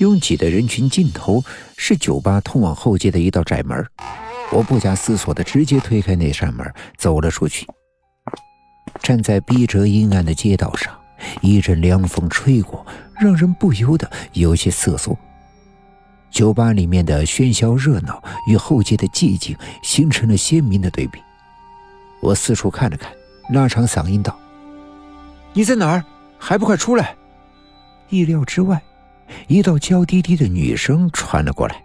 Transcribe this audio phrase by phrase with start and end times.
[0.00, 1.44] 拥挤的人群尽头
[1.76, 3.86] 是酒吧通往后街的一道窄门，
[4.50, 6.66] 我不假思索的直接推开那扇门，
[6.96, 7.66] 走了出去。
[9.02, 10.90] 站在逼仄阴暗的街道上，
[11.42, 12.84] 一阵凉风吹过，
[13.20, 15.16] 让人不由得有些瑟缩。
[16.30, 21.20] 酒吧里面的喧嚣热闹与后街的寂静形成了鲜明的对比。
[22.22, 23.12] 我四处看了看，
[23.52, 24.34] 拉长嗓音道
[25.52, 26.02] ：“你在哪儿？
[26.38, 27.14] 还不快出来！”
[28.08, 28.80] 意料之外。
[29.48, 31.82] 一道娇滴滴的女声传了过来。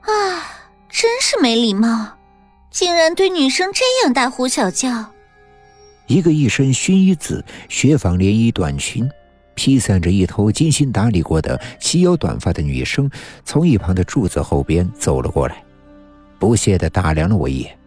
[0.00, 0.42] 啊，
[0.88, 2.16] 真是没礼貌，
[2.70, 5.12] 竟然对女生这样大呼小叫。
[6.06, 9.08] 一个一身薰衣紫雪纺连衣短裙，
[9.54, 13.10] 披散着一头精心打理过的齐腰短发的女生，
[13.44, 15.62] 从一旁的柱子后边走了过来，
[16.38, 17.78] 不屑的打量了我一眼。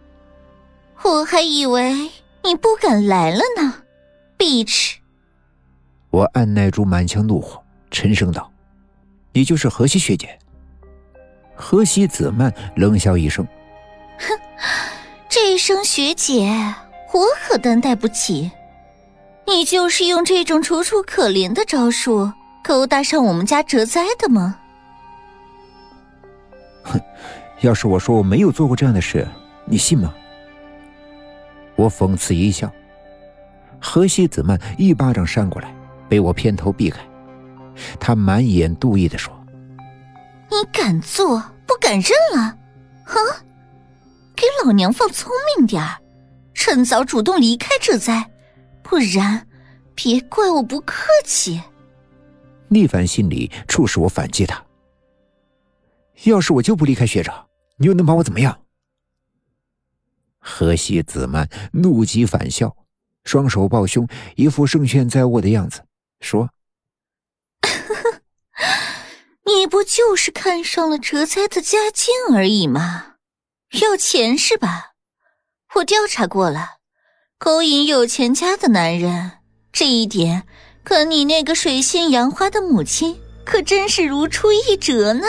[1.02, 1.94] 我还以为
[2.44, 3.82] 你不敢来了呢
[4.38, 4.94] ，bitch！
[6.10, 7.61] 我按耐住满腔怒火。
[7.92, 8.50] 沉声道
[9.32, 10.36] ：“你就是荷西学姐。”
[11.54, 13.46] 荷西子曼冷笑一声
[14.18, 14.36] ：“哼，
[15.28, 16.50] 这一声学姐，
[17.12, 18.50] 我可担待不起。
[19.46, 22.32] 你就是用这种楚楚可怜的招数
[22.64, 24.58] 勾搭上我们家哲哉的吗？”
[26.82, 27.00] 哼，
[27.60, 29.28] 要是我说我没有做过这样的事，
[29.66, 30.12] 你信吗？
[31.76, 32.72] 我讽刺一笑。
[33.80, 35.74] 荷西子曼一巴掌扇过来，
[36.08, 37.00] 被我偏头避开。
[37.98, 39.32] 他满眼妒意的说
[40.50, 42.58] ：“你敢做不敢认了？
[43.04, 43.18] 哼，
[44.36, 46.00] 给老娘放聪明点儿，
[46.54, 48.30] 趁早主动离开这灾，
[48.82, 49.46] 不然
[49.94, 51.60] 别怪我不客气。”
[52.68, 54.62] 逆反心理促使我反击他
[56.24, 58.58] ：“要是我就不离开学长，你又能把我怎么样？”
[60.38, 62.74] 河西子曼怒极反笑，
[63.24, 65.82] 双手抱胸，一副胜券在握的样子，
[66.20, 66.48] 说。
[69.44, 73.14] 你不就是看上了哲哉的家境而已吗？
[73.80, 74.92] 要钱是吧？
[75.76, 76.76] 我调查过了，
[77.38, 79.32] 勾引有钱家的男人，
[79.72, 80.44] 这一点
[80.84, 85.26] 跟你那个水性杨花的母亲可真是如出一辙呢。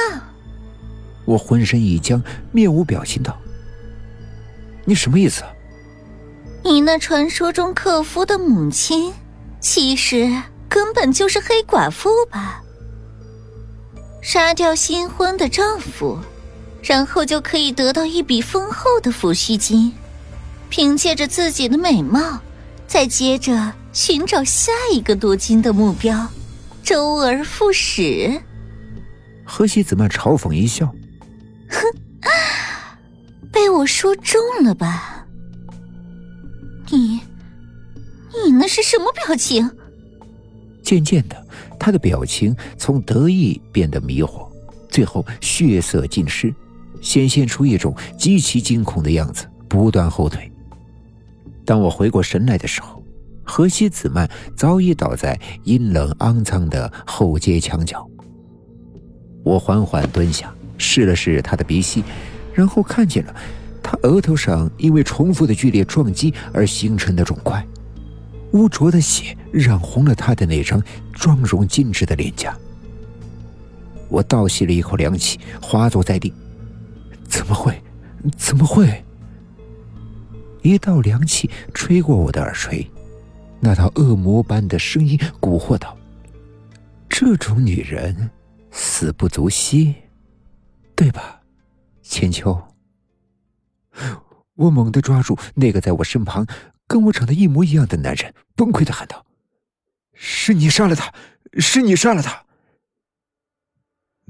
[1.25, 2.21] 我浑身一僵，
[2.51, 3.35] 面无表情道
[4.85, 5.41] ：“你什么意思？”
[6.63, 9.13] 你那传说中克夫的母亲，
[9.59, 10.29] 其实
[10.69, 12.62] 根本就是黑寡妇吧？
[14.23, 16.17] 杀掉新婚的丈夫，
[16.81, 19.91] 然后就可以得到一笔丰厚的抚恤金，
[20.69, 22.39] 凭借着自己的美貌，
[22.87, 26.25] 再接着寻找下一个夺金的目标，
[26.81, 28.41] 周而复始。
[29.43, 30.85] 何西子曼嘲讽一笑
[31.69, 31.81] ：“哼，
[33.51, 35.25] 被我说中了吧？
[36.89, 37.19] 你，
[38.45, 39.69] 你那是什么表情？”
[40.81, 41.45] 渐渐的。
[41.83, 44.47] 他的表情从得意变得迷惑，
[44.87, 46.55] 最后血色尽失，
[47.01, 50.49] 显现出一种极其惊恐的样子，不断后退。
[51.65, 53.03] 当我回过神来的时候，
[53.43, 58.09] 河西子曼早已倒在阴冷肮脏的后街墙角。
[59.43, 62.01] 我缓缓蹲下，试了试他的鼻息，
[62.53, 63.35] 然后看见了
[63.83, 67.61] 他额头上因为重复的剧烈撞击而形成的肿块。
[68.53, 70.83] 污浊的血染红了他的那张
[71.13, 72.57] 妆容精致的脸颊。
[74.09, 76.33] 我倒吸了一口凉气，滑坐在地。
[77.29, 77.79] 怎么会？
[78.35, 79.03] 怎么会？
[80.63, 82.89] 一道凉气吹过我的耳垂，
[83.59, 85.97] 那道恶魔般的声音蛊惑道
[87.09, 88.29] ：“这种女人，
[88.71, 89.95] 死不足惜，
[90.95, 91.41] 对吧，
[92.01, 92.59] 千秋？”
[94.55, 96.45] 我猛地抓住那个在我身旁。
[96.85, 99.25] 跟我长得一模一样的男人崩溃的喊道
[100.25, 101.13] ：“是你杀了他，
[101.59, 102.43] 是你杀了他！”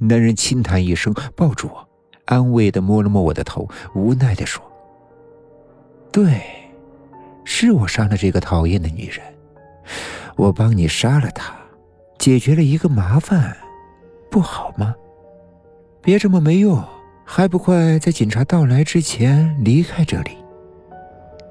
[0.02, 1.88] 男人轻叹一声，抱住我，
[2.26, 4.60] 安慰的摸了摸我的头，无奈的说
[6.12, 6.42] ：“对，
[7.46, 9.22] 是我杀了这个讨厌的女人，
[10.36, 11.56] 我帮你杀了她，
[12.18, 13.56] 解决了一个麻烦，
[14.32, 14.96] 不好吗？
[16.02, 16.84] 别这么没用，
[17.24, 20.36] 还不快在警察到来之前离开这里！”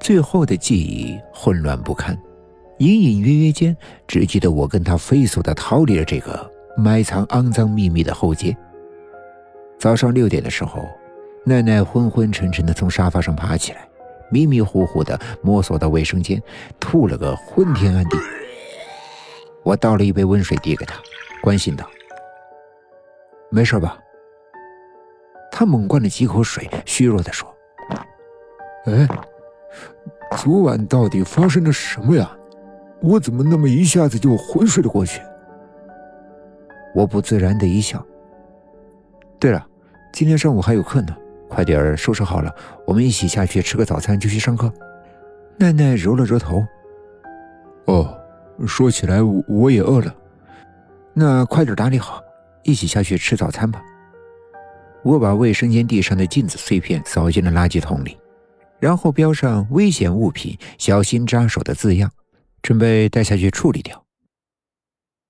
[0.00, 2.20] 最后的记忆混乱不堪，
[2.82, 3.76] 隐隐约约间
[4.08, 8.56] 只记得我跟他飞速的逃离了这个埋藏肮脏秘密的后街。
[9.78, 10.82] 早上六点的时候，
[11.46, 13.88] 奈奈昏昏沉沉的从沙发上爬起来，
[14.32, 16.42] 迷迷糊糊的摸索到卫生间，
[16.80, 18.18] 吐了个昏天暗地。
[19.62, 21.00] 我倒了一杯温水递给他，
[21.40, 21.88] 关心道
[23.48, 23.96] ：“没事吧？”
[25.52, 27.48] 他猛灌了几口水，虚弱的说
[28.86, 29.06] ：“哎。”
[30.38, 32.28] 昨晚到底发生了什么呀？
[33.02, 35.20] 我怎么那么一下子就昏睡了过去？
[36.94, 38.04] 我不自然的一笑。
[39.40, 39.66] 对了，
[40.12, 41.16] 今天上午还有课呢，
[41.48, 42.54] 快点收拾好了，
[42.86, 44.72] 我们一起下去吃个早餐就去上课。
[45.58, 46.64] 奈奈揉了揉头。
[47.86, 48.16] 哦，
[48.66, 50.14] 说起来我也饿了，
[51.12, 52.22] 那快点打理好，
[52.62, 53.82] 一起下去吃早餐吧。
[55.02, 58.16] 我把卫生间地上的镜子碎片扫进了垃圾桶里，
[58.78, 62.08] 然后标上“危险物品，小心扎手”的字样，
[62.62, 64.01] 准备带下去处理掉。